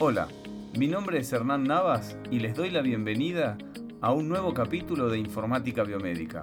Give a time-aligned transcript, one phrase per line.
[0.00, 0.26] Hola,
[0.76, 3.56] mi nombre es Hernán Navas y les doy la bienvenida
[4.00, 6.42] a un nuevo capítulo de Informática Biomédica.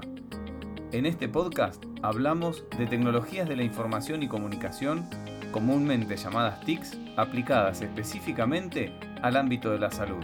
[0.94, 5.10] En este podcast hablamos de tecnologías de la información y comunicación,
[5.52, 10.24] comúnmente llamadas TICs, aplicadas específicamente al ámbito de la salud.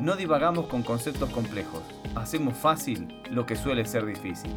[0.00, 1.84] No divagamos con conceptos complejos,
[2.16, 4.50] hacemos fácil lo que suele ser difícil.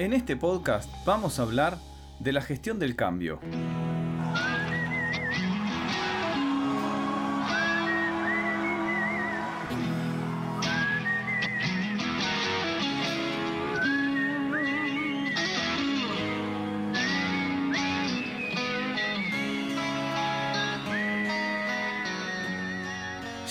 [0.00, 1.76] En este podcast vamos a hablar
[2.20, 3.38] de la gestión del cambio.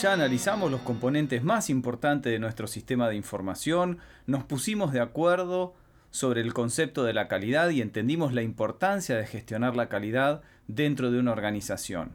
[0.02, 5.75] Ya analizamos los componentes más importantes de nuestro sistema de información, nos pusimos de acuerdo
[6.11, 11.11] sobre el concepto de la calidad y entendimos la importancia de gestionar la calidad dentro
[11.11, 12.13] de una organización.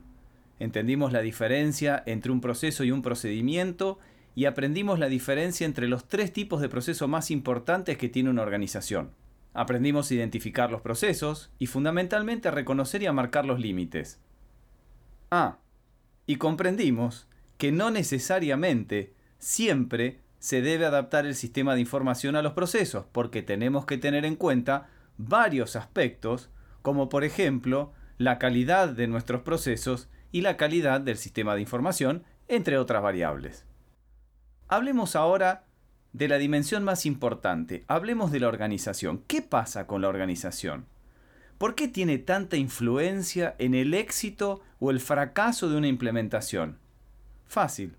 [0.59, 3.98] Entendimos la diferencia entre un proceso y un procedimiento
[4.34, 8.42] y aprendimos la diferencia entre los tres tipos de procesos más importantes que tiene una
[8.42, 9.12] organización.
[9.53, 14.20] Aprendimos a identificar los procesos y fundamentalmente a reconocer y a marcar los límites.
[15.31, 15.59] Ah,
[16.27, 17.28] y comprendimos
[17.59, 23.41] que no necesariamente siempre se debe adaptar el sistema de información a los procesos, porque
[23.41, 26.50] tenemos que tener en cuenta varios aspectos,
[26.83, 32.25] como por ejemplo la calidad de nuestros procesos y la calidad del sistema de información,
[32.47, 33.65] entre otras variables.
[34.69, 35.65] Hablemos ahora
[36.12, 39.25] de la dimensión más importante, hablemos de la organización.
[39.26, 40.84] ¿Qué pasa con la organización?
[41.56, 46.81] ¿Por qué tiene tanta influencia en el éxito o el fracaso de una implementación?
[47.47, 47.97] Fácil.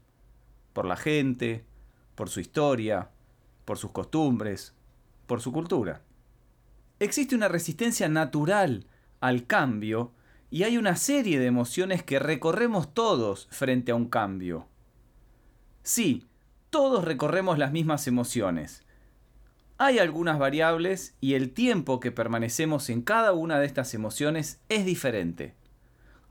[0.74, 1.66] Por la gente,
[2.16, 3.10] por su historia,
[3.66, 4.74] por sus costumbres,
[5.28, 6.02] por su cultura.
[7.00, 8.88] Existe una resistencia natural
[9.20, 10.14] al cambio
[10.50, 14.68] y hay una serie de emociones que recorremos todos frente a un cambio.
[15.84, 16.26] Sí,
[16.70, 18.84] todos recorremos las mismas emociones.
[19.78, 24.86] Hay algunas variables y el tiempo que permanecemos en cada una de estas emociones es
[24.86, 25.54] diferente.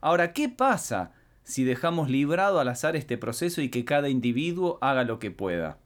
[0.01, 1.13] Ahora, ¿qué pasa
[1.45, 5.77] si dejamos librado al azar este proceso y que cada individuo haga lo que pueda.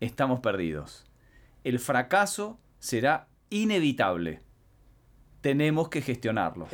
[0.00, 1.04] Estamos perdidos.
[1.62, 4.40] El fracaso será inevitable.
[5.42, 6.68] Tenemos que gestionarlo.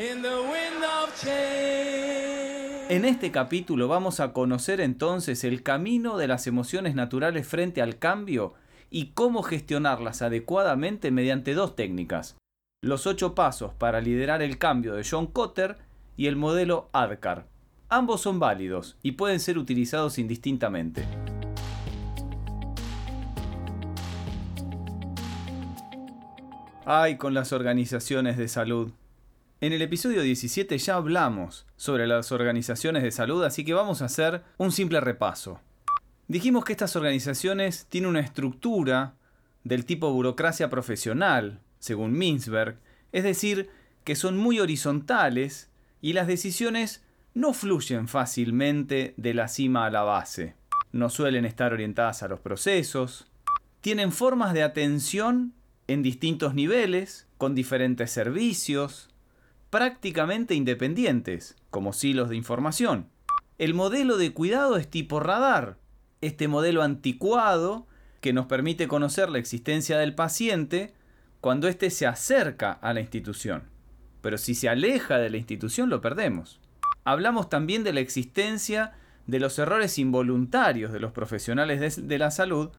[2.89, 7.99] En este capítulo vamos a conocer entonces el camino de las emociones naturales frente al
[7.99, 8.55] cambio
[8.91, 12.37] y cómo gestionarlas adecuadamente mediante dos técnicas.
[12.81, 15.79] Los ocho pasos para liderar el cambio de John Cotter
[16.17, 17.52] y el modelo ADCAR.
[17.95, 21.05] Ambos son válidos y pueden ser utilizados indistintamente.
[26.87, 28.93] Ay, con las organizaciones de salud.
[29.61, 34.07] En el episodio 17 ya hablamos sobre las organizaciones de salud, así que vamos a
[34.07, 35.61] hacer un simple repaso.
[36.29, 39.17] Dijimos que estas organizaciones tienen una estructura
[39.65, 42.79] del tipo burocracia profesional, según Mintzberg,
[43.13, 43.69] es decir,
[44.03, 45.69] que son muy horizontales
[46.01, 47.03] y las decisiones
[47.35, 50.55] no fluyen fácilmente de la cima a la base.
[50.93, 53.27] No suelen estar orientadas a los procesos.
[53.81, 55.55] Tienen formas de atención
[55.89, 59.09] en distintos niveles, con diferentes servicios,
[59.71, 63.09] prácticamente independientes, como silos de información.
[63.59, 65.79] El modelo de cuidado es tipo radar,
[66.21, 67.87] este modelo anticuado
[68.21, 70.93] que nos permite conocer la existencia del paciente
[71.41, 73.65] cuando éste se acerca a la institución.
[74.21, 76.62] Pero si se aleja de la institución lo perdemos
[77.05, 78.93] hablamos también de la existencia
[79.27, 82.71] de los errores involuntarios de los profesionales de, la salud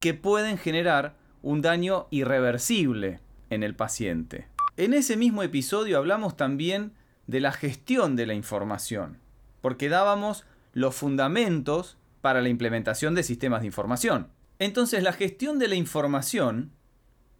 [0.00, 3.20] que pueden generar un daño irreversible
[3.50, 4.48] en el paciente.
[4.76, 6.92] En ese mismo episodio hablamos también
[7.26, 9.18] de la gestión de la información,
[9.60, 14.28] porque dábamos los fundamentos para la implementación de sistemas de información.
[14.58, 16.72] Entonces la gestión de la información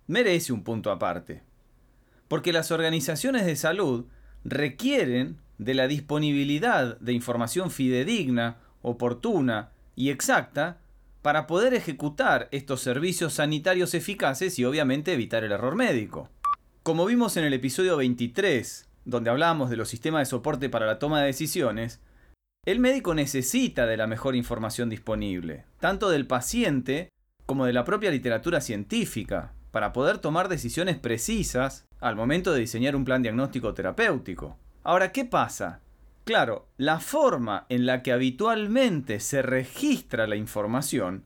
[0.07, 1.43] merece un punto aparte,
[2.27, 4.07] porque las organizaciones de salud
[4.45, 10.79] requieren de la disponibilidad de información fidedigna, oportuna y exacta
[11.23, 16.31] para poder ejecutar estos servicios sanitarios eficaces y obviamente evitar el error médico.
[16.85, 20.99] Como vimos en el episodio 23, donde hablábamos de los sistemas de soporte para la
[20.99, 22.01] toma de decisiones,
[22.65, 27.09] el médico necesita de la mejor información disponible, tanto del paciente
[27.47, 32.95] como de la propia literatura científica, para poder tomar decisiones precisas al momento de diseñar
[32.95, 34.57] un plan diagnóstico terapéutico.
[34.89, 35.83] Ahora, ¿qué pasa?
[36.25, 41.25] Claro, la forma en la que habitualmente se registra la información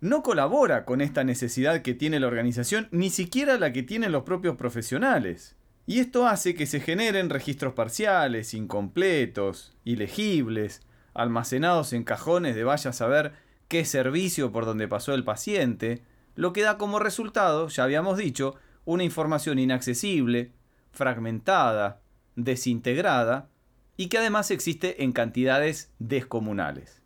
[0.00, 4.22] no colabora con esta necesidad que tiene la organización, ni siquiera la que tienen los
[4.22, 5.56] propios profesionales.
[5.86, 10.80] Y esto hace que se generen registros parciales, incompletos, ilegibles,
[11.12, 13.32] almacenados en cajones de vaya a saber
[13.66, 16.04] qué servicio por donde pasó el paciente,
[16.36, 18.54] lo que da como resultado, ya habíamos dicho,
[18.84, 20.52] una información inaccesible,
[20.92, 22.02] fragmentada,
[22.36, 23.48] desintegrada
[23.96, 27.02] y que además existe en cantidades descomunales.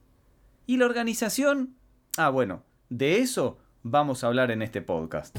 [0.67, 1.77] ¿Y la organización?
[2.17, 5.37] Ah, bueno, de eso vamos a hablar en este podcast.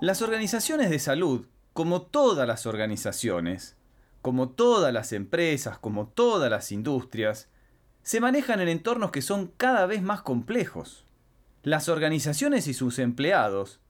[0.00, 3.76] Las organizaciones de salud, como todas las organizaciones,
[4.20, 7.48] como todas las empresas, como todas las industrias,
[8.02, 11.06] se manejan en entornos que son cada vez más complejos.
[11.62, 13.80] Las organizaciones y sus empleados,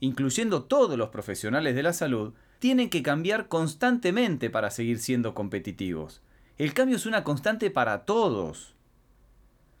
[0.00, 6.22] incluyendo todos los profesionales de la salud, tienen que cambiar constantemente para seguir siendo competitivos.
[6.56, 8.74] El cambio es una constante para todos.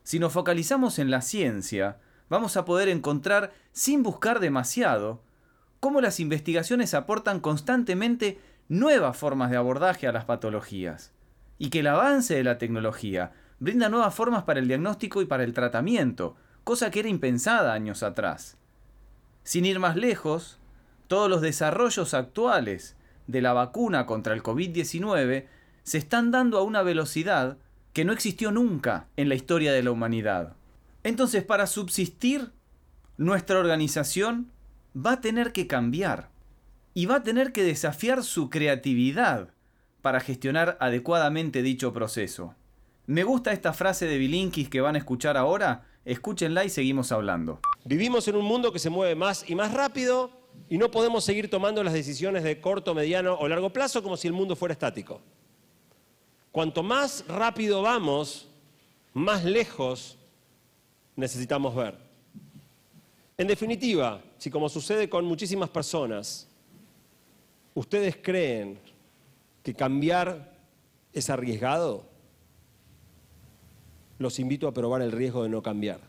[0.04, 1.98] Si nos focalizamos en la ciencia,
[2.28, 5.22] vamos a poder encontrar, sin buscar demasiado,
[5.80, 11.12] cómo las investigaciones aportan constantemente nuevas formas de abordaje a las patologías,
[11.58, 15.44] y que el avance de la tecnología brinda nuevas formas para el diagnóstico y para
[15.44, 18.56] el tratamiento, cosa que era impensada años atrás.
[19.48, 20.58] Sin ir más lejos,
[21.06, 22.96] todos los desarrollos actuales
[23.26, 25.46] de la vacuna contra el COVID-19
[25.84, 27.56] se están dando a una velocidad
[27.94, 30.54] que no existió nunca en la historia de la humanidad.
[31.02, 32.50] Entonces, para subsistir,
[33.16, 34.50] nuestra organización
[34.94, 36.28] va a tener que cambiar
[36.92, 39.48] y va a tener que desafiar su creatividad
[40.02, 42.54] para gestionar adecuadamente dicho proceso.
[43.06, 47.62] Me gusta esta frase de Bilinkis que van a escuchar ahora, escúchenla y seguimos hablando.
[47.84, 50.30] Vivimos en un mundo que se mueve más y más rápido
[50.68, 54.26] y no podemos seguir tomando las decisiones de corto, mediano o largo plazo como si
[54.26, 55.20] el mundo fuera estático.
[56.52, 58.48] Cuanto más rápido vamos,
[59.14, 60.18] más lejos
[61.16, 61.96] necesitamos ver.
[63.36, 66.48] En definitiva, si como sucede con muchísimas personas,
[67.74, 68.78] ustedes creen
[69.62, 70.56] que cambiar
[71.12, 72.04] es arriesgado,
[74.18, 76.00] los invito a probar el riesgo de no cambiar.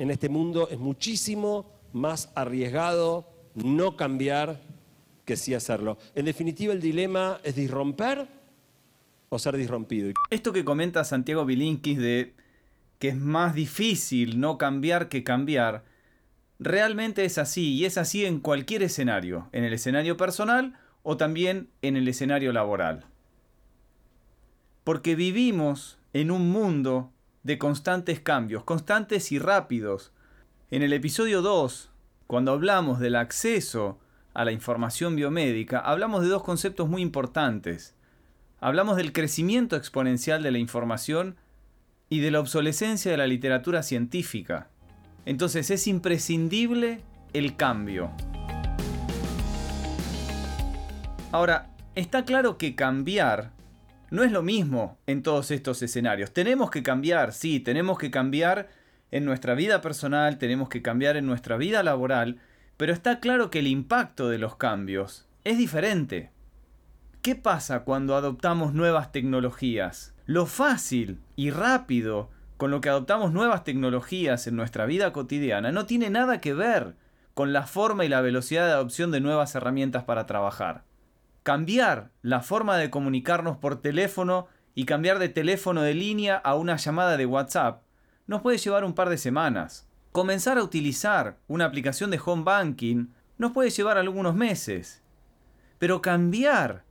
[0.00, 4.58] En este mundo es muchísimo más arriesgado no cambiar
[5.26, 5.98] que sí hacerlo.
[6.14, 8.26] En definitiva, el dilema es disromper
[9.28, 10.10] o ser disrompido.
[10.30, 12.32] Esto que comenta Santiago Bilinkis de
[12.98, 15.84] que es más difícil no cambiar que cambiar,
[16.58, 21.68] realmente es así y es así en cualquier escenario, en el escenario personal o también
[21.82, 23.04] en el escenario laboral.
[24.82, 30.12] Porque vivimos en un mundo de constantes cambios, constantes y rápidos.
[30.70, 31.90] En el episodio 2,
[32.26, 33.98] cuando hablamos del acceso
[34.34, 37.96] a la información biomédica, hablamos de dos conceptos muy importantes.
[38.60, 41.36] Hablamos del crecimiento exponencial de la información
[42.08, 44.68] y de la obsolescencia de la literatura científica.
[45.24, 47.00] Entonces es imprescindible
[47.32, 48.10] el cambio.
[51.32, 53.52] Ahora, está claro que cambiar
[54.10, 56.32] no es lo mismo en todos estos escenarios.
[56.32, 58.68] Tenemos que cambiar, sí, tenemos que cambiar
[59.10, 62.38] en nuestra vida personal, tenemos que cambiar en nuestra vida laboral,
[62.76, 66.30] pero está claro que el impacto de los cambios es diferente.
[67.22, 70.14] ¿Qué pasa cuando adoptamos nuevas tecnologías?
[70.26, 75.86] Lo fácil y rápido con lo que adoptamos nuevas tecnologías en nuestra vida cotidiana no
[75.86, 76.94] tiene nada que ver
[77.34, 80.84] con la forma y la velocidad de adopción de nuevas herramientas para trabajar.
[81.42, 86.76] Cambiar la forma de comunicarnos por teléfono y cambiar de teléfono de línea a una
[86.76, 87.82] llamada de WhatsApp
[88.26, 89.88] nos puede llevar un par de semanas.
[90.12, 93.06] Comenzar a utilizar una aplicación de home banking
[93.38, 95.02] nos puede llevar algunos meses.
[95.78, 96.84] Pero cambiar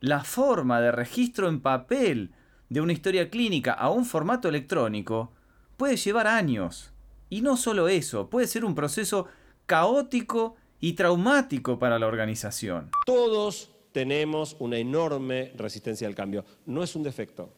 [0.00, 2.32] la forma de registro en papel
[2.68, 5.32] de una historia clínica a un formato electrónico
[5.76, 6.92] puede llevar años.
[7.28, 9.26] Y no solo eso, puede ser un proceso
[9.66, 12.90] caótico y traumático para la organización.
[13.04, 16.44] Todos tenemos una enorme resistencia al cambio.
[16.66, 17.48] No es un defecto,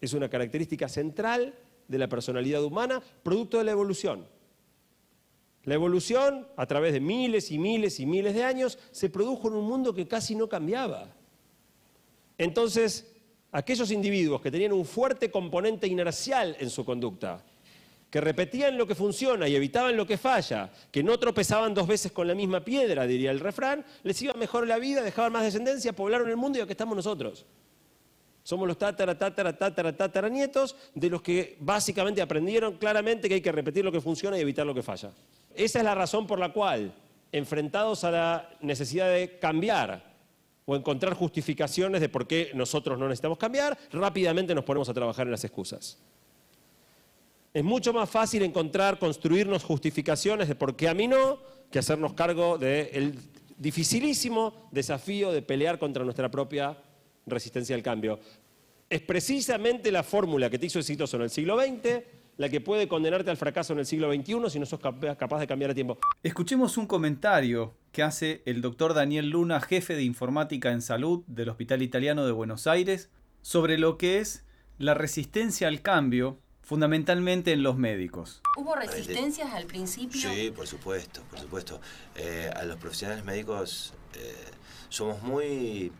[0.00, 1.52] es una característica central
[1.88, 4.24] de la personalidad humana, producto de la evolución.
[5.64, 9.54] La evolución, a través de miles y miles y miles de años, se produjo en
[9.54, 11.12] un mundo que casi no cambiaba.
[12.38, 13.12] Entonces,
[13.50, 17.44] aquellos individuos que tenían un fuerte componente inercial en su conducta,
[18.14, 22.12] que repetían lo que funciona y evitaban lo que falla, que no tropezaban dos veces
[22.12, 25.92] con la misma piedra, diría el refrán, les iba mejor la vida, dejaban más descendencia,
[25.92, 27.44] poblaron el mundo y aquí estamos nosotros.
[28.44, 33.50] Somos los tatara, tatara, tatara, tatara de los que básicamente aprendieron claramente que hay que
[33.50, 35.10] repetir lo que funciona y evitar lo que falla.
[35.52, 36.94] Esa es la razón por la cual,
[37.32, 40.04] enfrentados a la necesidad de cambiar
[40.66, 45.26] o encontrar justificaciones de por qué nosotros no necesitamos cambiar, rápidamente nos ponemos a trabajar
[45.26, 45.98] en las excusas.
[47.54, 51.38] Es mucho más fácil encontrar, construirnos justificaciones de por qué a mí no,
[51.70, 53.16] que hacernos cargo del
[53.56, 56.76] dificilísimo desafío de pelear contra nuestra propia
[57.26, 58.18] resistencia al cambio.
[58.90, 62.02] Es precisamente la fórmula que te hizo exitoso en el siglo XX
[62.36, 65.46] la que puede condenarte al fracaso en el siglo XXI si no sos capaz de
[65.46, 65.98] cambiar a tiempo.
[66.22, 71.50] Escuchemos un comentario que hace el doctor Daniel Luna, jefe de informática en salud del
[71.50, 73.10] Hospital Italiano de Buenos Aires,
[73.42, 74.44] sobre lo que es
[74.78, 78.40] la resistencia al cambio, fundamentalmente en los médicos.
[78.56, 80.32] ¿Hubo resistencias al principio?
[80.32, 81.80] Sí, por supuesto, por supuesto.
[82.16, 84.34] Eh, a los profesionales médicos eh,
[84.88, 85.92] somos muy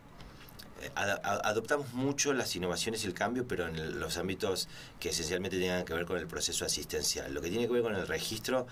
[0.93, 4.67] adoptamos mucho las innovaciones y el cambio, pero en los ámbitos
[4.99, 7.33] que esencialmente tengan que ver con el proceso asistencial.
[7.33, 8.67] Lo que tiene que ver con el registro,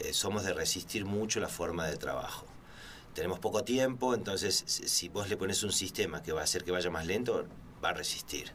[0.00, 2.46] eh, somos de resistir mucho la forma de trabajo.
[3.14, 6.70] Tenemos poco tiempo, entonces si vos le pones un sistema que va a hacer que
[6.70, 7.46] vaya más lento,
[7.82, 8.52] va a resistir.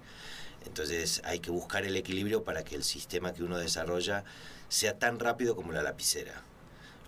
[0.65, 4.23] Entonces hay que buscar el equilibrio para que el sistema que uno desarrolla
[4.69, 6.43] sea tan rápido como la lapicera.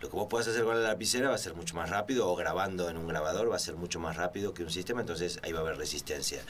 [0.01, 2.36] Lo que vos podés hacer con la lapicera va a ser mucho más rápido, o
[2.36, 5.53] grabando en un grabador va a ser mucho más rápido que un sistema, entonces ahí
[5.53, 6.41] va a haber resistencia.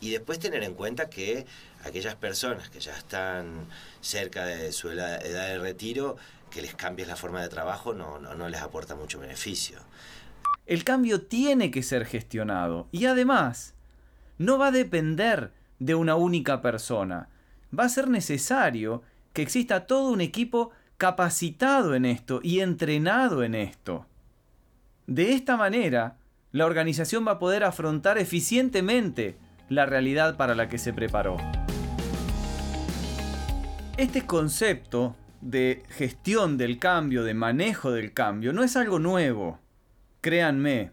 [0.00, 1.46] Y después tener en cuenta que
[1.84, 3.68] aquellas personas que ya están
[4.00, 6.16] cerca de su edad de retiro,
[6.50, 9.78] que les cambies la forma de trabajo no, no, no les aporta mucho beneficio.
[10.66, 13.74] El cambio tiene que ser gestionado y además
[14.38, 17.28] no va a depender de una única persona.
[17.76, 19.02] Va a ser necesario
[19.32, 24.06] que exista todo un equipo capacitado en esto y entrenado en esto.
[25.06, 26.16] De esta manera,
[26.52, 29.36] la organización va a poder afrontar eficientemente
[29.68, 31.36] la realidad para la que se preparó.
[33.96, 39.58] Este concepto de gestión del cambio, de manejo del cambio, no es algo nuevo.
[40.20, 40.92] Créanme.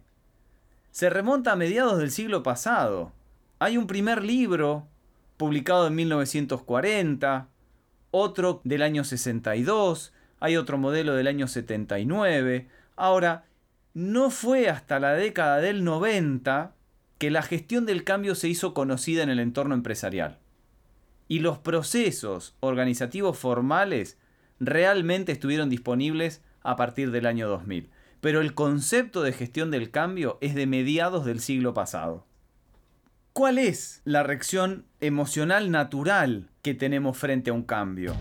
[0.92, 3.14] Se remonta a mediados del siglo pasado.
[3.64, 4.90] Hay un primer libro,
[5.38, 7.48] publicado en 1940,
[8.12, 12.68] otro del año 62, hay otro modelo del año 79.
[12.98, 13.46] Ahora,
[13.94, 16.76] no fue hasta la década del 90
[17.18, 20.40] que la gestión del cambio se hizo conocida en el entorno empresarial.
[21.30, 24.18] Y los procesos organizativos formales
[24.60, 27.90] realmente estuvieron disponibles a partir del año 2000.
[28.20, 32.26] Pero el concepto de gestión del cambio es de mediados del siglo pasado.
[33.34, 38.14] ¿Cuál es la reacción emocional natural que tenemos frente a un cambio?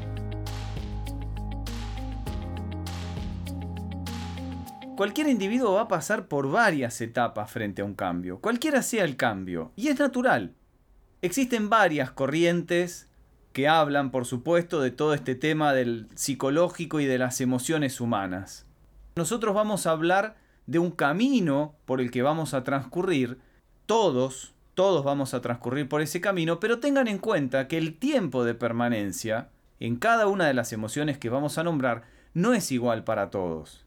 [4.97, 9.19] Cualquier individuo va a pasar por varias etapas frente a un cambio, cualquiera sea el
[9.19, 10.55] cambio, y es natural.
[11.21, 13.11] Existen varias corrientes
[13.53, 18.65] que hablan, por supuesto, de todo este tema del psicológico y de las emociones humanas.
[19.17, 23.39] Nosotros vamos a hablar de un camino por el que vamos a transcurrir
[23.85, 28.45] todos todos vamos a transcurrir por ese camino, pero tengan en cuenta que el tiempo
[28.45, 29.49] de permanencia
[29.81, 33.85] en cada una de las emociones que vamos a nombrar no es igual para todos.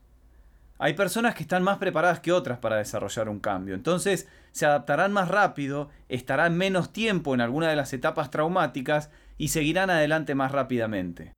[0.77, 5.13] Hay personas que están más preparadas que otras para desarrollar un cambio, entonces se adaptarán
[5.13, 10.51] más rápido, estarán menos tiempo en alguna de las etapas traumáticas y seguirán adelante más
[10.51, 11.33] rápidamente.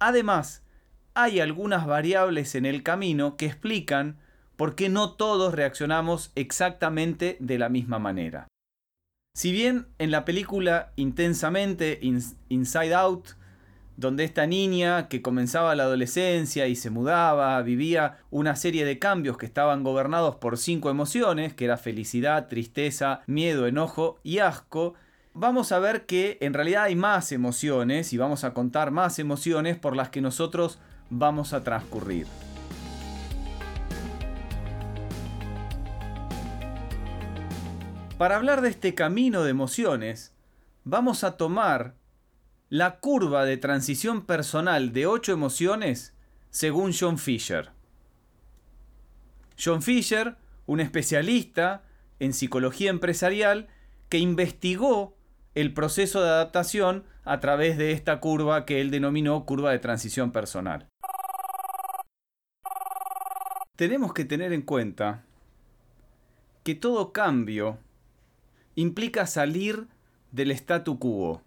[0.00, 0.62] Además,
[1.14, 4.18] hay algunas variables en el camino que explican
[4.56, 8.48] por qué no todos reaccionamos exactamente de la misma manera.
[9.36, 11.98] Si bien en la película intensamente
[12.48, 13.30] Inside Out,
[13.96, 19.36] donde esta niña que comenzaba la adolescencia y se mudaba, vivía una serie de cambios
[19.36, 24.94] que estaban gobernados por cinco emociones, que era felicidad, tristeza, miedo, enojo y asco,
[25.32, 29.76] vamos a ver que en realidad hay más emociones y vamos a contar más emociones
[29.76, 30.78] por las que nosotros
[31.10, 32.28] vamos a transcurrir.
[38.24, 40.32] Para hablar de este camino de emociones,
[40.82, 41.94] vamos a tomar
[42.70, 46.14] la curva de transición personal de ocho emociones
[46.48, 47.72] según John Fisher.
[49.62, 51.82] John Fisher, un especialista
[52.18, 53.68] en psicología empresarial
[54.08, 55.18] que investigó
[55.54, 60.32] el proceso de adaptación a través de esta curva que él denominó curva de transición
[60.32, 60.88] personal.
[63.76, 65.26] Tenemos que tener en cuenta
[66.62, 67.83] que todo cambio
[68.74, 69.86] implica salir
[70.32, 71.42] del statu quo.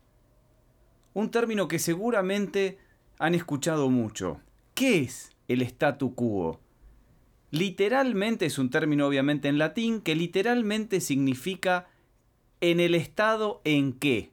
[1.14, 2.78] Un término que seguramente
[3.20, 4.40] han escuchado mucho.
[4.74, 6.60] ¿Qué es el statu quo?
[7.52, 11.88] Literalmente es un término obviamente en latín que literalmente significa
[12.62, 14.32] en el estado en que.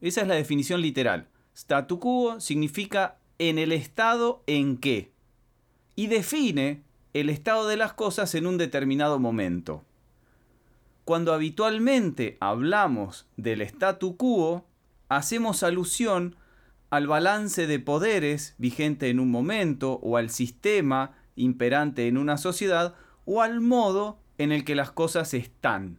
[0.00, 1.28] Esa es la definición literal.
[1.54, 5.12] Statu quo significa en el estado en que.
[5.96, 6.82] Y define
[7.14, 9.84] el estado de las cosas en un determinado momento.
[11.08, 14.66] Cuando habitualmente hablamos del statu quo,
[15.08, 16.36] hacemos alusión
[16.90, 22.94] al balance de poderes vigente en un momento o al sistema imperante en una sociedad
[23.24, 25.98] o al modo en el que las cosas están.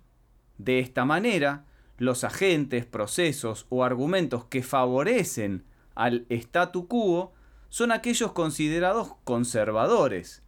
[0.59, 1.65] De esta manera,
[1.97, 5.63] los agentes, procesos o argumentos que favorecen
[5.95, 7.33] al statu quo
[7.69, 10.43] son aquellos considerados conservadores.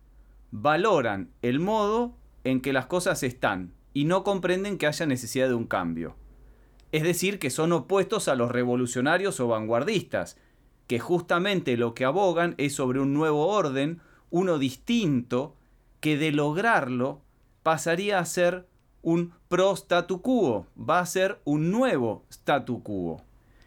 [0.51, 5.55] Valoran el modo en que las cosas están y no comprenden que haya necesidad de
[5.55, 6.15] un cambio.
[6.91, 10.37] Es decir, que son opuestos a los revolucionarios o vanguardistas,
[10.87, 15.55] que justamente lo que abogan es sobre un nuevo orden, uno distinto,
[16.01, 17.21] que de lograrlo
[17.63, 18.67] pasaría a ser
[19.01, 23.23] un pro statu quo, va a ser un nuevo statu quo.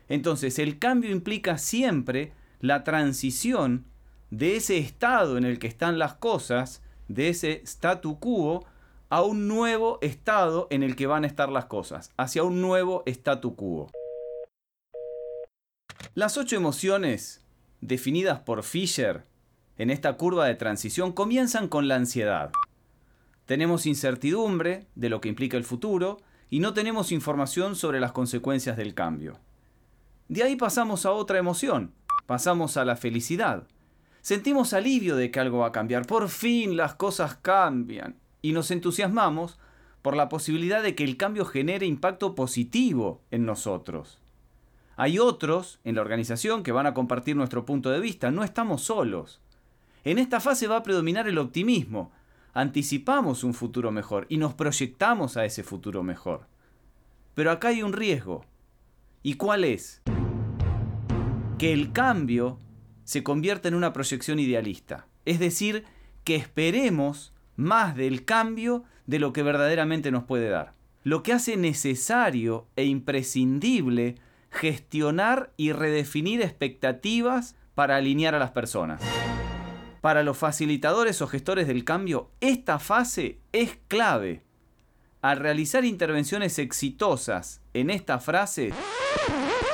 [0.08, 3.86] Entonces el cambio implica siempre la transición
[4.30, 8.66] de ese estado en el que están las cosas, de ese statu quo,
[9.08, 13.02] a un nuevo estado en el que van a estar las cosas, hacia un nuevo
[13.06, 13.90] statu quo.
[16.14, 17.44] Las ocho emociones,
[17.80, 19.24] definidas por Fisher
[19.76, 22.52] en esta curva de transición, comienzan con la ansiedad.
[23.46, 26.18] Tenemos incertidumbre de lo que implica el futuro
[26.48, 29.38] y no tenemos información sobre las consecuencias del cambio.
[30.28, 31.92] De ahí pasamos a otra emoción,
[32.26, 33.66] pasamos a la felicidad.
[34.22, 38.70] Sentimos alivio de que algo va a cambiar, por fin las cosas cambian y nos
[38.70, 39.58] entusiasmamos
[40.02, 44.18] por la posibilidad de que el cambio genere impacto positivo en nosotros.
[44.96, 48.82] Hay otros en la organización que van a compartir nuestro punto de vista, no estamos
[48.82, 49.40] solos.
[50.04, 52.12] En esta fase va a predominar el optimismo,
[52.52, 56.46] anticipamos un futuro mejor y nos proyectamos a ese futuro mejor.
[57.32, 58.44] Pero acá hay un riesgo.
[59.22, 60.02] ¿Y cuál es?
[61.56, 62.58] Que el cambio
[63.04, 65.06] se convierta en una proyección idealista.
[65.24, 65.86] Es decir,
[66.24, 70.74] que esperemos más del cambio de lo que verdaderamente nos puede dar.
[71.02, 74.16] Lo que hace necesario e imprescindible
[74.50, 79.02] gestionar y redefinir expectativas para alinear a las personas.
[80.00, 84.42] Para los facilitadores o gestores del cambio, esta fase es clave.
[85.22, 88.72] Al realizar intervenciones exitosas en esta frase...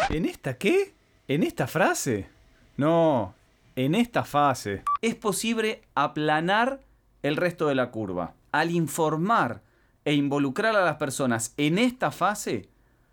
[0.09, 0.95] ¿En esta qué?
[1.29, 2.29] ¿En esta frase?
[2.77, 3.35] No,
[3.77, 4.83] en esta fase.
[5.03, 6.81] Es posible aplanar
[7.22, 8.35] el resto de la curva.
[8.52, 9.62] Al informar
[10.04, 12.68] e involucrar a las personas en esta fase,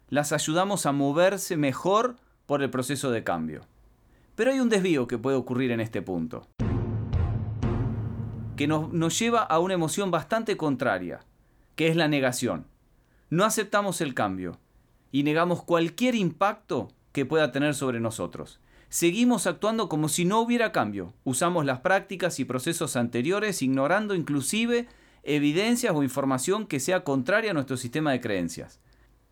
[0.09, 2.15] las ayudamos a moverse mejor
[2.45, 3.61] por el proceso de cambio.
[4.35, 6.47] Pero hay un desvío que puede ocurrir en este punto,
[8.55, 11.19] que nos, nos lleva a una emoción bastante contraria,
[11.75, 12.65] que es la negación.
[13.29, 14.59] No aceptamos el cambio
[15.11, 20.71] y negamos cualquier impacto que pueda tener sobre nosotros seguimos actuando como si no hubiera
[20.71, 21.13] cambio.
[21.23, 24.87] Usamos las prácticas y procesos anteriores ignorando inclusive
[25.23, 28.79] evidencias o información que sea contraria a nuestro sistema de creencias.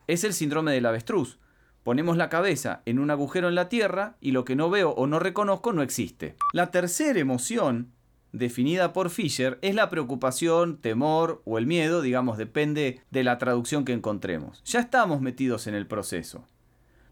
[0.07, 1.39] Es el síndrome del avestruz.
[1.83, 5.07] Ponemos la cabeza en un agujero en la tierra y lo que no veo o
[5.07, 6.35] no reconozco no existe.
[6.51, 7.91] La tercera emoción,
[8.31, 13.85] definida por Fisher, es la preocupación, temor o el miedo, digamos, depende de la traducción
[13.85, 14.63] que encontremos.
[14.65, 16.45] Ya estamos metidos en el proceso.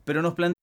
[0.06, 0.63] Pero nos planteamos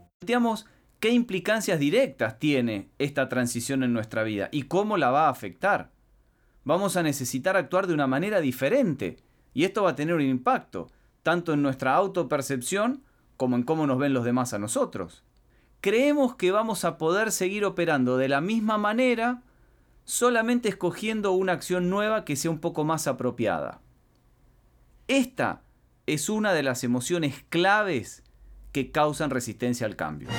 [0.99, 5.89] qué implicancias directas tiene esta transición en nuestra vida y cómo la va a afectar.
[6.63, 9.17] Vamos a necesitar actuar de una manera diferente
[9.55, 10.91] y esto va a tener un impacto
[11.23, 13.03] tanto en nuestra autopercepción
[13.35, 15.23] como en cómo nos ven los demás a nosotros.
[15.81, 19.41] Creemos que vamos a poder seguir operando de la misma manera
[20.05, 23.81] solamente escogiendo una acción nueva que sea un poco más apropiada.
[25.07, 25.63] Esta
[26.05, 28.20] es una de las emociones claves
[28.71, 30.29] que causan resistencia al cambio.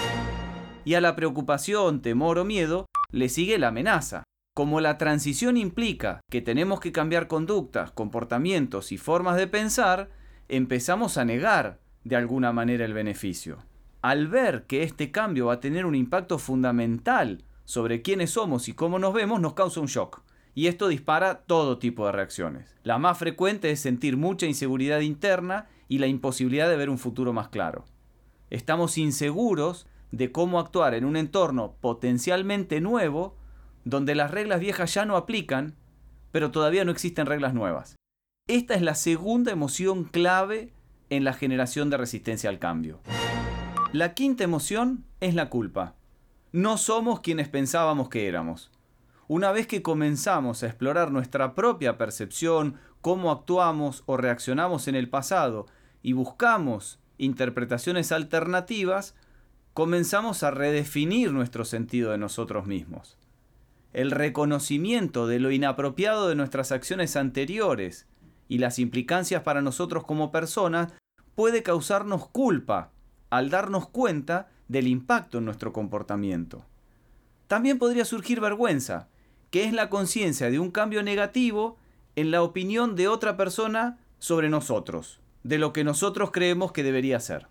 [0.84, 4.24] Y a la preocupación, temor o miedo le sigue la amenaza.
[4.54, 10.10] Como la transición implica que tenemos que cambiar conductas, comportamientos y formas de pensar,
[10.48, 13.58] empezamos a negar de alguna manera el beneficio.
[14.02, 18.74] Al ver que este cambio va a tener un impacto fundamental sobre quiénes somos y
[18.74, 20.22] cómo nos vemos, nos causa un shock.
[20.54, 22.76] Y esto dispara todo tipo de reacciones.
[22.82, 27.32] La más frecuente es sentir mucha inseguridad interna y la imposibilidad de ver un futuro
[27.32, 27.84] más claro.
[28.52, 33.34] Estamos inseguros de cómo actuar en un entorno potencialmente nuevo,
[33.86, 35.74] donde las reglas viejas ya no aplican,
[36.32, 37.96] pero todavía no existen reglas nuevas.
[38.46, 40.74] Esta es la segunda emoción clave
[41.08, 43.00] en la generación de resistencia al cambio.
[43.94, 45.94] La quinta emoción es la culpa.
[46.52, 48.70] No somos quienes pensábamos que éramos.
[49.28, 55.08] Una vez que comenzamos a explorar nuestra propia percepción, cómo actuamos o reaccionamos en el
[55.08, 55.64] pasado
[56.02, 59.14] y buscamos interpretaciones alternativas,
[59.74, 63.16] comenzamos a redefinir nuestro sentido de nosotros mismos.
[63.92, 68.06] El reconocimiento de lo inapropiado de nuestras acciones anteriores
[68.48, 70.92] y las implicancias para nosotros como personas
[71.34, 72.90] puede causarnos culpa
[73.30, 76.66] al darnos cuenta del impacto en nuestro comportamiento.
[77.46, 79.08] También podría surgir vergüenza,
[79.50, 81.78] que es la conciencia de un cambio negativo
[82.16, 87.20] en la opinión de otra persona sobre nosotros, de lo que nosotros creemos que debería
[87.20, 87.48] ser.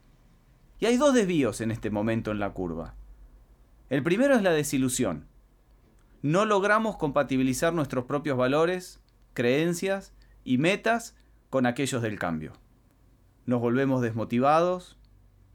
[0.79, 2.95] Y hay dos desvíos en este momento en la curva.
[3.89, 5.27] El primero es la desilusión.
[6.21, 9.01] No logramos compatibilizar nuestros propios valores,
[9.33, 11.15] creencias y metas
[11.49, 12.53] con aquellos del cambio.
[13.45, 14.97] Nos volvemos desmotivados,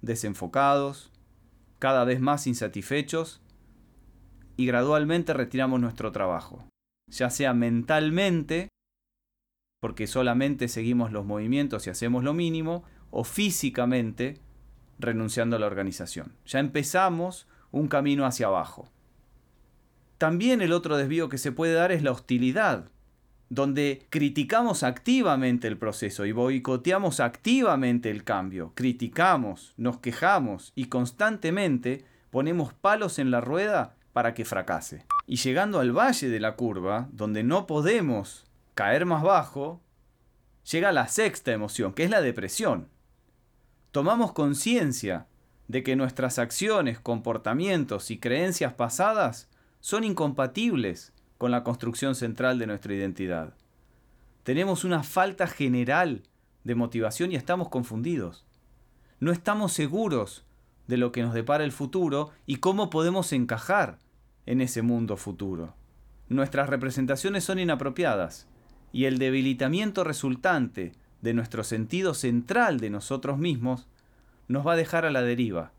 [0.02, 1.10] desenfocados,
[1.78, 3.40] cada vez más insatisfechos
[4.56, 6.64] y gradualmente retiramos nuestro trabajo,
[7.10, 8.68] ya sea mentalmente,
[9.86, 14.40] porque solamente seguimos los movimientos y hacemos lo mínimo, o físicamente,
[14.98, 16.32] renunciando a la organización.
[16.44, 18.88] Ya empezamos un camino hacia abajo.
[20.18, 22.90] También el otro desvío que se puede dar es la hostilidad
[23.48, 32.04] donde criticamos activamente el proceso y boicoteamos activamente el cambio, criticamos, nos quejamos y constantemente
[32.32, 35.06] ponemos palos en la rueda para que fracase.
[35.28, 38.45] Y llegando al valle de la curva, donde no podemos
[38.76, 39.80] caer más bajo,
[40.70, 42.88] llega la sexta emoción, que es la depresión.
[43.90, 45.28] Tomamos conciencia
[45.66, 49.48] de que nuestras acciones, comportamientos y creencias pasadas
[49.80, 53.54] son incompatibles con la construcción central de nuestra identidad.
[54.42, 56.24] Tenemos una falta general
[56.62, 58.44] de motivación y estamos confundidos.
[59.20, 60.44] No estamos seguros
[60.86, 64.00] de lo que nos depara el futuro y cómo podemos encajar
[64.44, 65.74] en ese mundo futuro.
[66.28, 68.46] Nuestras representaciones son inapropiadas
[68.96, 73.86] y el debilitamiento resultante de nuestro sentido central de nosotros mismos
[74.48, 75.72] nos va a dejar a la deriva,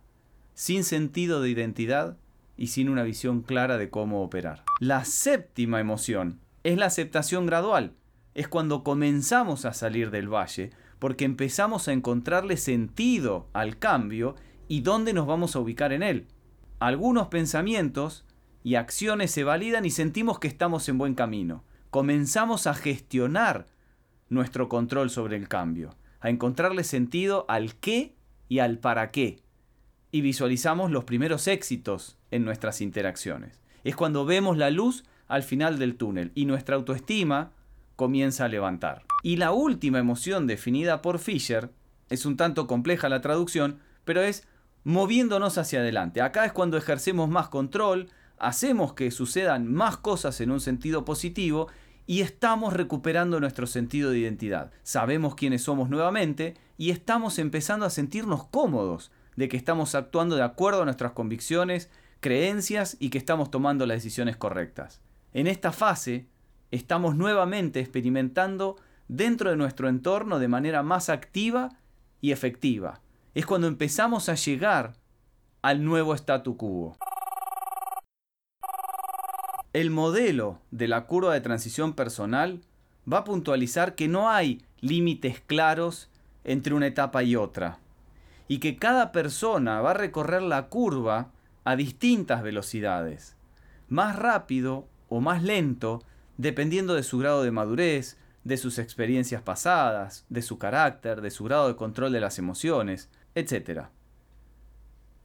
[0.54, 2.16] sin sentido de identidad
[2.58, 4.64] y sin una visión clara de cómo operar.
[4.80, 7.94] La séptima emoción es la aceptación gradual.
[8.36, 14.36] Es cuando comenzamos a salir del valle porque empezamos a encontrarle sentido al cambio
[14.68, 16.28] y dónde nos vamos a ubicar en él.
[16.78, 18.26] Algunos pensamientos
[18.64, 21.64] y acciones se validan y sentimos que estamos en buen camino.
[21.98, 23.66] Comenzamos a gestionar
[24.30, 28.14] nuestro control sobre el cambio, a encontrarle sentido al qué
[28.48, 29.40] y al para qué.
[30.12, 33.64] Y visualizamos los primeros éxitos en nuestras interacciones.
[33.84, 37.54] Es cuando vemos la luz al final del túnel y nuestra autoestima
[37.96, 39.02] comienza a levantar.
[39.24, 41.72] Y la última emoción definida por Fisher,
[42.12, 44.48] es un tanto compleja la traducción, pero es
[44.84, 46.22] moviéndonos hacia adelante.
[46.22, 51.70] Acá es cuando ejercemos más control, hacemos que sucedan más cosas en un sentido positivo
[52.08, 54.72] y estamos recuperando nuestro sentido de identidad.
[54.82, 60.44] Sabemos quiénes somos nuevamente y estamos empezando a sentirnos cómodos de que estamos actuando de
[60.44, 61.92] acuerdo a nuestras convicciones
[62.22, 65.02] creencias y que estamos tomando las decisiones correctas.
[65.34, 66.28] En esta fase
[66.72, 68.78] estamos nuevamente experimentando
[69.10, 71.78] dentro de nuestro entorno de manera más activa
[72.22, 73.02] y efectiva.
[73.36, 74.94] Es cuando empezamos a llegar
[75.62, 76.98] al nuevo statu quo.
[79.74, 82.62] El modelo de la curva de transición personal
[83.12, 86.10] va a puntualizar que no hay límites claros
[86.44, 87.80] entre una etapa y otra,
[88.48, 91.32] y que cada persona va a recorrer la curva
[91.66, 93.36] a distintas velocidades,
[93.90, 96.02] más rápido o más lento,
[96.38, 101.44] dependiendo de su grado de madurez, de sus experiencias pasadas, de su carácter, de su
[101.44, 103.88] grado de control de las emociones, etc.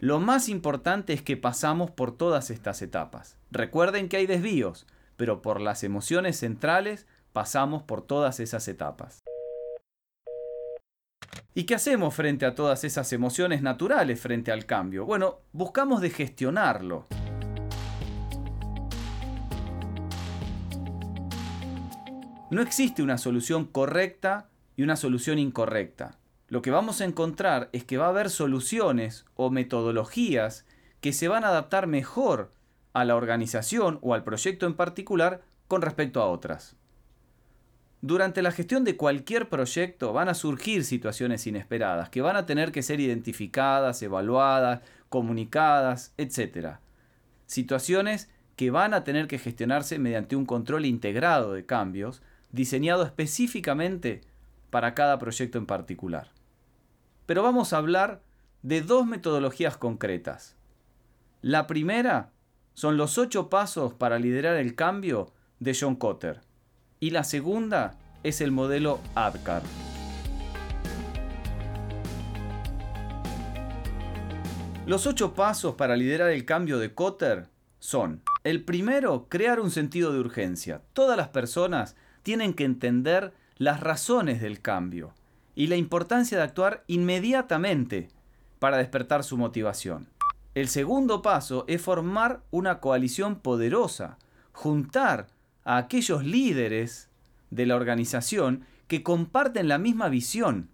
[0.02, 3.36] Lo más importante es que pasamos por todas estas etapas.
[3.52, 4.84] Recuerden que hay desvíos,
[5.16, 9.22] pero por las emociones centrales pasamos por todas esas etapas.
[11.54, 15.06] ¿Y qué hacemos frente a todas esas emociones naturales frente al cambio?
[15.06, 17.06] Bueno, buscamos de gestionarlo.
[22.50, 26.18] No existe una solución correcta y una solución incorrecta.
[26.52, 30.66] Lo que vamos a encontrar es que va a haber soluciones o metodologías
[31.00, 32.50] que se van a adaptar mejor
[32.92, 36.76] a la organización o al proyecto en particular con respecto a otras.
[38.02, 42.70] Durante la gestión de cualquier proyecto van a surgir situaciones inesperadas que van a tener
[42.70, 46.80] que ser identificadas, evaluadas, comunicadas, etc.
[47.46, 54.20] Situaciones que van a tener que gestionarse mediante un control integrado de cambios diseñado específicamente
[54.68, 56.28] para cada proyecto en particular.
[57.26, 58.22] Pero vamos a hablar
[58.62, 60.56] de dos metodologías concretas.
[61.40, 62.30] La primera
[62.74, 66.40] son los ocho pasos para liderar el cambio de John Cotter
[67.00, 69.62] y la segunda es el modelo ADCAR.
[74.86, 80.12] Los ocho pasos para liderar el cambio de Cotter son, el primero, crear un sentido
[80.12, 80.82] de urgencia.
[80.92, 85.14] Todas las personas tienen que entender las razones del cambio
[85.54, 88.08] y la importancia de actuar inmediatamente
[88.58, 90.08] para despertar su motivación.
[90.54, 94.18] El segundo paso es formar una coalición poderosa,
[94.52, 95.28] juntar
[95.64, 97.08] a aquellos líderes
[97.50, 100.68] de la organización que comparten la misma visión,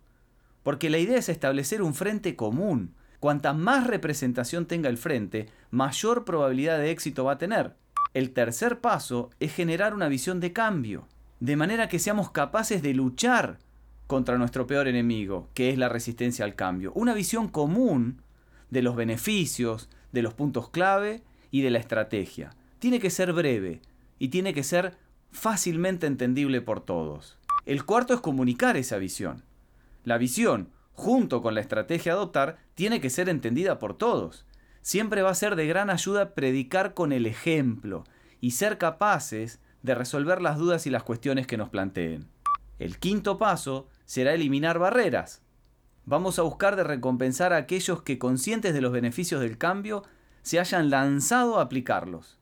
[0.62, 2.94] porque la idea es establecer un frente común.
[3.20, 7.76] Cuanta más representación tenga el frente, mayor probabilidad de éxito va a tener.
[8.14, 11.06] El tercer paso es generar una visión de cambio,
[11.40, 13.58] de manera que seamos capaces de luchar
[14.08, 16.92] contra nuestro peor enemigo, que es la resistencia al cambio.
[16.96, 18.22] Una visión común
[18.70, 22.50] de los beneficios, de los puntos clave y de la estrategia.
[22.80, 23.80] Tiene que ser breve,
[24.18, 24.96] y tiene que ser
[25.30, 27.38] fácilmente entendible por todos.
[27.66, 29.44] El cuarto es comunicar esa visión.
[30.04, 34.46] La visión, junto con la estrategia a adoptar, tiene que ser entendida por todos.
[34.80, 38.04] Siempre va a ser de gran ayuda predicar con el ejemplo
[38.40, 42.26] y ser capaces de resolver las dudas y las cuestiones que nos planteen.
[42.78, 45.42] El quinto paso será eliminar barreras.
[46.04, 50.04] Vamos a buscar de recompensar a aquellos que, conscientes de los beneficios del cambio,
[50.42, 52.38] se hayan lanzado a aplicarlos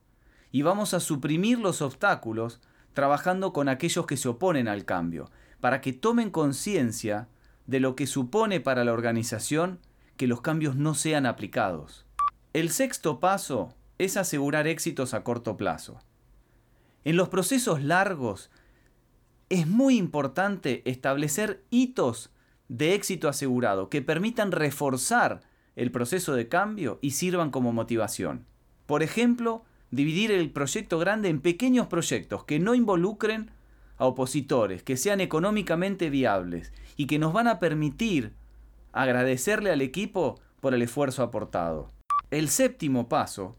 [0.53, 2.61] y vamos a suprimir los obstáculos
[2.95, 7.29] trabajando con aquellos que se oponen al cambio, para que tomen conciencia
[7.67, 9.81] de lo que supone para la organización
[10.17, 12.07] que los cambios no sean aplicados.
[12.55, 16.01] El sexto paso es asegurar éxitos a corto plazo.
[17.05, 18.51] En los procesos largos
[19.49, 22.31] es muy importante establecer hitos
[22.69, 25.43] de éxito asegurado que permitan reforzar
[25.77, 28.47] el proceso de cambio y sirvan como motivación.
[28.87, 33.51] Por ejemplo, dividir el proyecto grande en pequeños proyectos que no involucren
[33.99, 38.33] a opositores, que sean económicamente viables y que nos van a permitir
[38.93, 41.93] agradecerle al equipo por el esfuerzo aportado.
[42.31, 43.57] El séptimo paso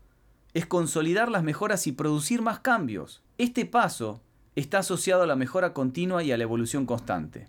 [0.53, 3.23] es consolidar las mejoras y producir más cambios.
[3.37, 4.21] Este paso
[4.59, 7.47] está asociado a la mejora continua y a la evolución constante.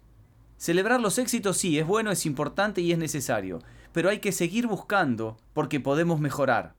[0.56, 3.60] Celebrar los éxitos sí, es bueno, es importante y es necesario,
[3.92, 6.78] pero hay que seguir buscando porque podemos mejorar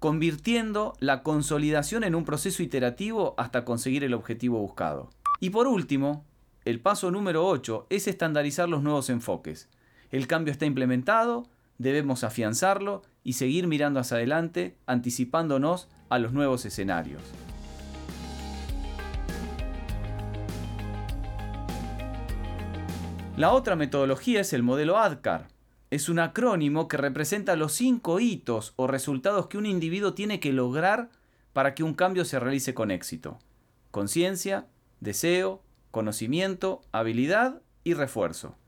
[0.00, 5.10] convirtiendo la consolidación en un proceso iterativo hasta conseguir el objetivo buscado.
[5.40, 6.24] Y por último,
[6.64, 9.68] el paso número 8 es estandarizar los nuevos enfoques.
[10.10, 16.64] El cambio está implementado, debemos afianzarlo y seguir mirando hacia adelante, anticipándonos a los nuevos
[16.64, 17.22] escenarios.
[23.40, 25.48] La otra metodología es el modelo ADCAR,
[25.88, 30.52] es un acrónimo que representa los cinco hitos o resultados que un individuo tiene que
[30.52, 31.08] lograr
[31.54, 33.38] para que un cambio se realice con éxito.
[33.92, 34.66] Conciencia,
[35.00, 38.58] deseo, conocimiento, habilidad y refuerzo.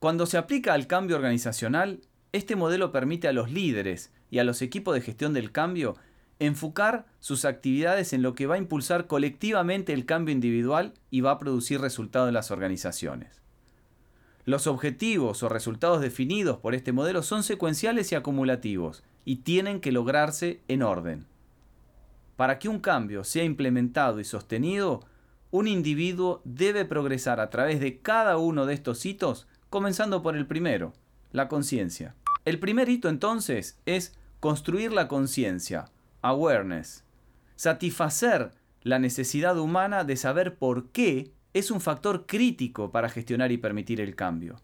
[0.00, 2.00] Cuando se aplica al cambio organizacional,
[2.32, 5.94] este modelo permite a los líderes y a los equipos de gestión del cambio
[6.40, 11.30] enfocar sus actividades en lo que va a impulsar colectivamente el cambio individual y va
[11.30, 13.38] a producir resultados en las organizaciones.
[14.48, 19.92] Los objetivos o resultados definidos por este modelo son secuenciales y acumulativos y tienen que
[19.92, 21.26] lograrse en orden.
[22.34, 25.00] Para que un cambio sea implementado y sostenido,
[25.50, 30.46] un individuo debe progresar a través de cada uno de estos hitos, comenzando por el
[30.46, 30.94] primero,
[31.30, 32.14] la conciencia.
[32.46, 35.90] El primer hito entonces es construir la conciencia,
[36.22, 37.04] awareness,
[37.54, 43.58] satisfacer la necesidad humana de saber por qué es un factor crítico para gestionar y
[43.58, 44.60] permitir el cambio.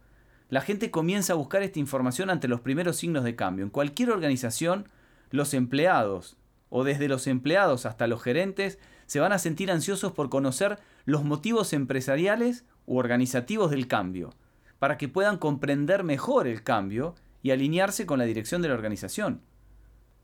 [0.48, 3.64] La gente comienza a buscar esta información ante los primeros signos de cambio.
[3.64, 4.88] En cualquier organización,
[5.30, 6.36] los empleados,
[6.68, 11.24] o desde los empleados hasta los gerentes, se van a sentir ansiosos por conocer los
[11.24, 14.34] motivos empresariales u organizativos del cambio,
[14.78, 19.40] para que puedan comprender mejor el cambio y alinearse con la dirección de la organización.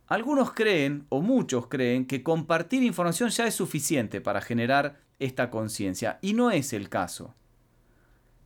[0.07, 6.19] Algunos creen, o muchos creen, que compartir información ya es suficiente para generar esta conciencia,
[6.21, 7.35] y no es el caso.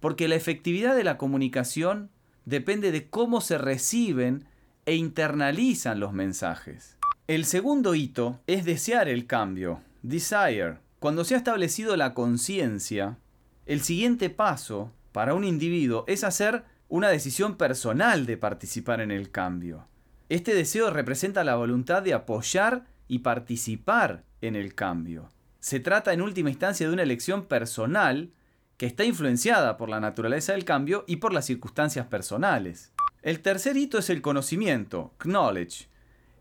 [0.01, 2.11] Porque la efectividad de la comunicación
[2.45, 4.45] depende de cómo se reciben
[4.85, 6.99] e internalizan los mensajes.
[7.27, 10.77] El segundo hito es desear el cambio, desire.
[10.99, 13.17] Cuando se ha establecido la conciencia,
[13.65, 19.31] el siguiente paso para un individuo es hacer una decisión personal de participar en el
[19.31, 19.87] cambio.
[20.29, 25.31] Este deseo representa la voluntad de apoyar y participar en el cambio.
[25.65, 28.29] Se trata en última instancia de una elección personal
[28.77, 32.93] que está influenciada por la naturaleza del cambio y por las circunstancias personales.
[33.23, 35.89] El tercer hito es el conocimiento, knowledge.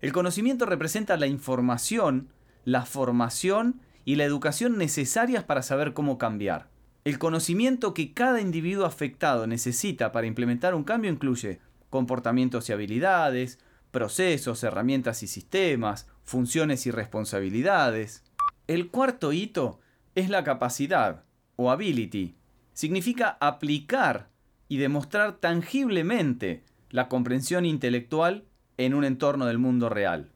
[0.01, 2.27] El conocimiento representa la información,
[2.65, 6.67] la formación y la educación necesarias para saber cómo cambiar.
[7.05, 13.57] El conocimiento que cada individuo afectado necesita para implementar un cambio incluye comportamientos y habilidades,
[13.89, 18.21] procesos, herramientas y sistemas, funciones y responsabilidades.
[18.67, 19.81] El cuarto hito
[20.15, 21.25] es la capacidad
[21.57, 22.35] o ability.
[22.71, 24.29] Significa aplicar
[24.69, 28.45] y demostrar tangiblemente la comprensión intelectual
[28.77, 30.31] en un entorno del mundo real.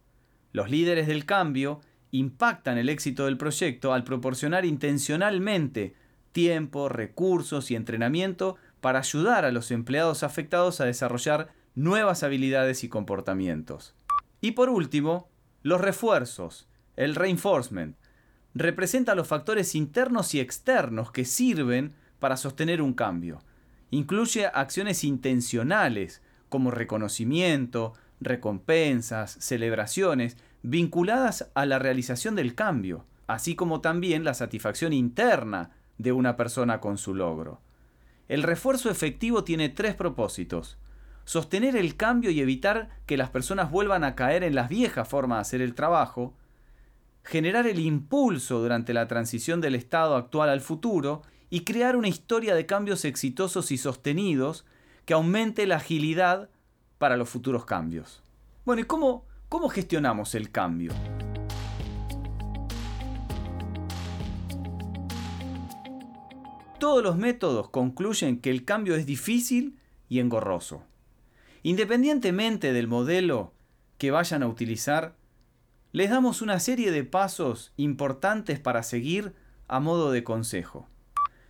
[0.51, 1.79] Los líderes del cambio
[2.11, 5.95] impactan el éxito del proyecto al proporcionar intencionalmente
[6.33, 12.89] tiempo, recursos y entrenamiento para ayudar a los empleados afectados a desarrollar nuevas habilidades y
[12.89, 13.95] comportamientos.
[14.41, 15.29] Y por último,
[15.63, 17.95] los refuerzos, el reinforcement,
[18.57, 23.39] representa los factores internos y externos que sirven para sostener un cambio.
[23.91, 33.81] Incluye acciones intencionales como reconocimiento, recompensas, celebraciones, vinculadas a la realización del cambio, así como
[33.81, 37.61] también la satisfacción interna de una persona con su logro.
[38.27, 40.77] El refuerzo efectivo tiene tres propósitos
[41.27, 45.37] sostener el cambio y evitar que las personas vuelvan a caer en las viejas formas
[45.37, 46.33] de hacer el trabajo,
[47.27, 52.55] generar el impulso durante la transición del estado actual al futuro y crear una historia
[52.55, 54.65] de cambios exitosos y sostenidos
[55.03, 56.49] que aumente la agilidad
[56.97, 58.23] para los futuros cambios.
[58.63, 60.93] Bueno, ¿y cómo, cómo gestionamos el cambio?
[66.79, 70.83] Todos los métodos concluyen que el cambio es difícil y engorroso.
[71.61, 73.51] Independientemente del modelo
[73.97, 75.17] que vayan a utilizar,
[75.97, 79.33] les damos una serie de pasos importantes para seguir
[79.67, 80.87] a modo de consejo.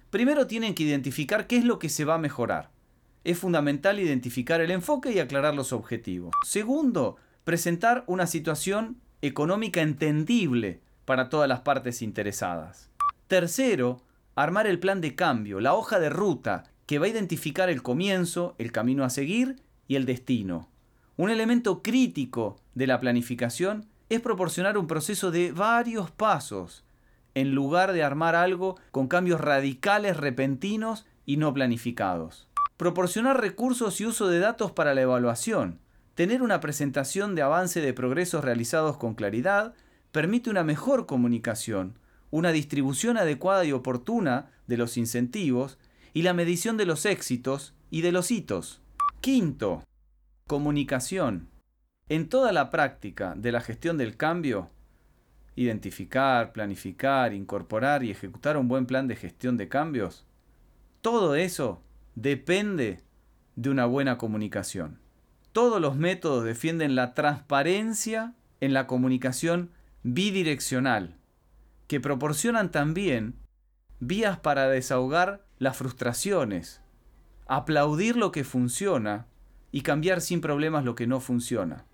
[0.10, 2.70] Primero tienen que identificar qué es lo que se va a mejorar.
[3.26, 6.32] Es fundamental identificar el enfoque y aclarar los objetivos.
[6.46, 12.90] Segundo, presentar una situación económica entendible para todas las partes interesadas.
[13.28, 14.02] Tercero,
[14.36, 18.56] armar el plan de cambio, la hoja de ruta, que va a identificar el comienzo,
[18.60, 19.58] el camino a seguir
[19.90, 20.70] y el destino.
[21.18, 26.84] Un elemento crítico de la planificación es proporcionar un proceso de varios pasos,
[27.34, 32.48] en lugar de armar algo con cambios radicales, repentinos y no planificados.
[32.78, 35.80] Proporcionar recursos y uso de datos para la evaluación.
[36.16, 39.76] Tener una presentación de avance de progresos realizados con claridad
[40.12, 42.00] permite una mejor comunicación,
[42.32, 45.78] una distribución adecuada y oportuna de los incentivos
[46.14, 48.82] y la medición de los éxitos y de los hitos.
[49.22, 49.84] Quinto,
[50.48, 51.50] comunicación.
[52.10, 54.70] En toda la práctica de la gestión del cambio,
[55.58, 60.26] identificar, planificar, incorporar y ejecutar un buen plan de gestión de cambios,
[61.02, 61.84] todo eso
[62.16, 63.04] depende
[63.58, 65.00] de una buena comunicación.
[65.52, 69.72] Todos los métodos defienden la transparencia en la comunicación
[70.04, 71.18] bidireccional,
[71.88, 73.36] que proporcionan también
[74.00, 76.82] vías para desahogar las frustraciones,
[77.48, 79.28] aplaudir lo que funciona
[79.72, 81.86] y cambiar sin problemas lo que no funciona.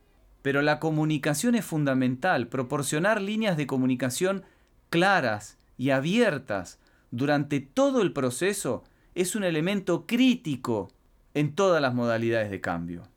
[0.43, 4.43] Pero la comunicación es fundamental, proporcionar líneas de comunicación
[4.91, 6.77] claras y abiertas
[7.10, 8.84] durante todo el proceso
[9.15, 10.91] es un elemento crítico
[11.34, 13.08] en todas las modalidades de cambio.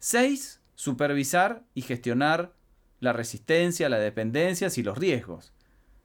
[0.00, 0.60] 6.
[0.74, 2.52] Supervisar y gestionar
[3.00, 5.52] la resistencia, las dependencias y los riesgos.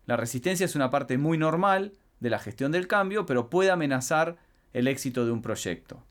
[0.05, 4.37] La resistencia es una parte muy normal de la gestión del cambio, pero puede amenazar
[4.73, 6.03] el éxito de un proyecto.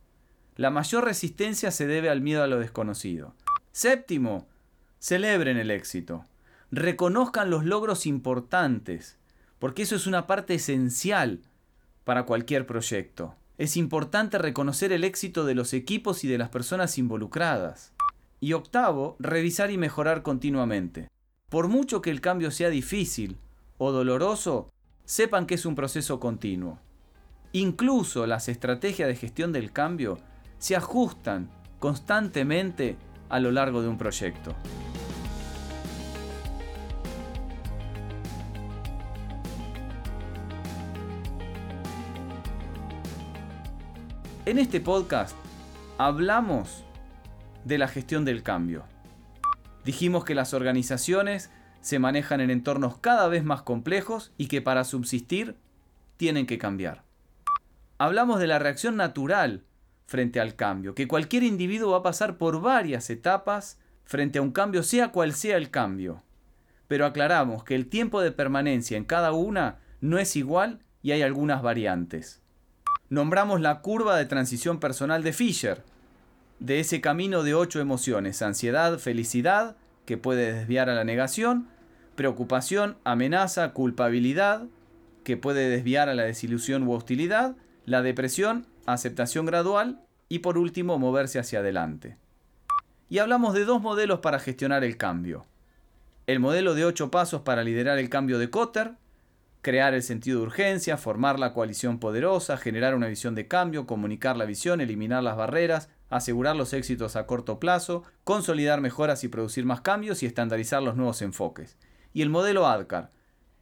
[0.57, 3.35] La mayor resistencia se debe al miedo a lo desconocido.
[3.73, 4.47] Séptimo,
[5.05, 6.25] celebren el éxito.
[6.71, 9.19] Reconozcan los logros importantes,
[9.59, 11.43] porque eso es una parte esencial
[12.05, 13.35] para cualquier proyecto.
[13.59, 17.93] Es importante reconocer el éxito de los equipos y de las personas involucradas.
[18.41, 21.11] Y octavo, revisar y mejorar continuamente.
[21.51, 23.37] Por mucho que el cambio sea difícil
[23.77, 24.73] o doloroso,
[25.05, 26.79] sepan que es un proceso continuo.
[27.53, 30.17] Incluso las estrategias de gestión del cambio
[30.57, 32.97] se ajustan constantemente
[33.29, 34.55] a lo largo de un proyecto.
[44.47, 45.35] En este podcast
[45.97, 46.85] hablamos
[47.65, 48.85] de la gestión del cambio.
[49.87, 54.85] Dijimos que las organizaciones se manejan en entornos cada vez más complejos y que para
[54.85, 55.57] subsistir
[56.19, 57.05] tienen que cambiar.
[57.97, 59.65] Hablamos de la reacción natural
[60.05, 64.53] frente al cambio, que cualquier individuo va a pasar por varias etapas frente a un
[64.53, 66.23] cambio, sea cual sea el cambio.
[66.87, 71.23] Pero aclaramos que el tiempo de permanencia en cada una no es igual y hay
[71.23, 72.44] algunas variantes.
[73.11, 75.83] Nombramos la curva de transición personal de Fisher,
[76.59, 79.77] de ese camino de ocho emociones, ansiedad, felicidad,
[80.07, 81.69] que puede desviar a la negación,
[82.15, 84.65] preocupación, amenaza, culpabilidad,
[85.23, 90.99] que puede desviar a la desilusión u hostilidad, la depresión, aceptación gradual y por último
[90.99, 92.17] moverse hacia adelante.
[93.11, 95.47] Y hablamos de dos modelos para gestionar el cambio.
[96.27, 98.93] El modelo de ocho pasos para liderar el cambio de Cotter,
[99.65, 104.37] crear el sentido de urgencia, formar la coalición poderosa, generar una visión de cambio, comunicar
[104.37, 109.65] la visión, eliminar las barreras, asegurar los éxitos a corto plazo, consolidar mejoras y producir
[109.65, 111.77] más cambios y estandarizar los nuevos enfoques.
[112.13, 113.11] Y el modelo ADCAR,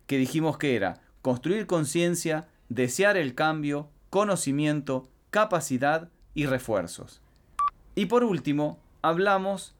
[0.06, 7.22] que dijimos que era construir conciencia, desear el cambio, conocimiento, capacidad y refuerzos.
[7.94, 9.76] Y por último, hablamos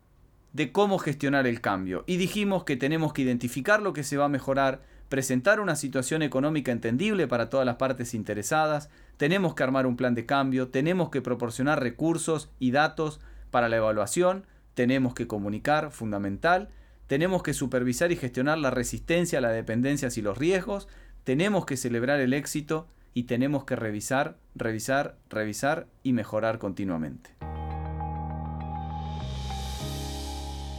[0.52, 4.26] de cómo gestionar el cambio y dijimos que tenemos que identificar lo que se va
[4.26, 4.82] a mejorar,
[5.12, 8.88] presentar una situación económica entendible para todas las partes interesadas,
[9.18, 13.76] tenemos que armar un plan de cambio, tenemos que proporcionar recursos y datos para la
[13.76, 16.70] evaluación, tenemos que comunicar, fundamental,
[17.08, 20.88] tenemos que supervisar y gestionar la resistencia, las dependencias y los riesgos,
[21.24, 27.28] tenemos que celebrar el éxito y tenemos que revisar, revisar, revisar y mejorar continuamente.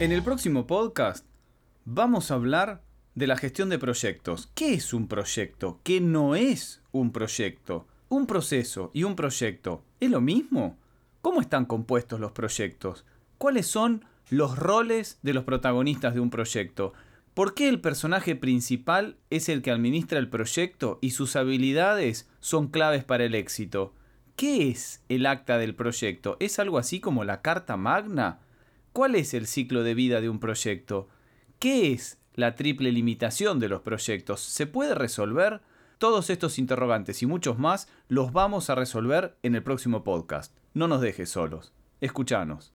[0.00, 1.24] En el próximo podcast
[1.84, 2.82] vamos a hablar
[3.14, 4.50] de la gestión de proyectos.
[4.54, 5.80] ¿Qué es un proyecto?
[5.84, 7.86] ¿Qué no es un proyecto?
[8.08, 10.76] ¿Un proceso y un proyecto es lo mismo?
[11.22, 13.04] ¿Cómo están compuestos los proyectos?
[13.38, 16.92] ¿Cuáles son los roles de los protagonistas de un proyecto?
[17.34, 22.68] ¿Por qué el personaje principal es el que administra el proyecto y sus habilidades son
[22.68, 23.94] claves para el éxito?
[24.36, 26.36] ¿Qué es el acta del proyecto?
[26.40, 28.40] ¿Es algo así como la Carta Magna?
[28.92, 31.08] ¿Cuál es el ciclo de vida de un proyecto?
[31.58, 34.40] ¿Qué es la triple limitación de los proyectos?
[34.40, 35.60] ¿Se puede resolver?
[35.98, 40.56] Todos estos interrogantes y muchos más los vamos a resolver en el próximo podcast.
[40.74, 41.72] No nos dejes solos.
[42.00, 42.74] Escuchanos.